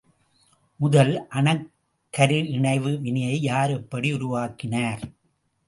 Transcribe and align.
முதல் 0.79 1.11
அணுக்கரு 1.29 2.39
இணைவு 2.49 2.99
வினையை 2.99 3.41
யார், 3.41 3.71
எப்படி 3.71 4.13
உருவாக்கினார்? 4.13 5.03